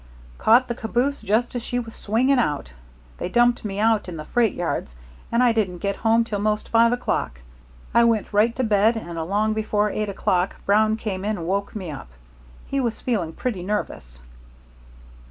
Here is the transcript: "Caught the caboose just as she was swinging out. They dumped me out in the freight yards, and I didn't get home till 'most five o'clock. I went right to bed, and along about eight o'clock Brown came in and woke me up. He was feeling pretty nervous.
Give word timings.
"Caught 0.39 0.67
the 0.67 0.73
caboose 0.73 1.21
just 1.21 1.53
as 1.53 1.61
she 1.61 1.77
was 1.77 1.95
swinging 1.95 2.39
out. 2.39 2.73
They 3.19 3.29
dumped 3.29 3.63
me 3.63 3.79
out 3.79 4.09
in 4.09 4.17
the 4.17 4.25
freight 4.25 4.55
yards, 4.55 4.95
and 5.31 5.43
I 5.43 5.51
didn't 5.51 5.77
get 5.77 5.97
home 5.97 6.23
till 6.23 6.39
'most 6.39 6.69
five 6.69 6.91
o'clock. 6.91 7.39
I 7.93 8.03
went 8.05 8.33
right 8.33 8.55
to 8.55 8.63
bed, 8.63 8.97
and 8.97 9.19
along 9.19 9.51
about 9.63 9.91
eight 9.91 10.09
o'clock 10.09 10.55
Brown 10.65 10.97
came 10.97 11.23
in 11.23 11.37
and 11.37 11.47
woke 11.47 11.75
me 11.75 11.91
up. 11.91 12.09
He 12.65 12.79
was 12.81 12.99
feeling 12.99 13.33
pretty 13.33 13.61
nervous. 13.61 14.23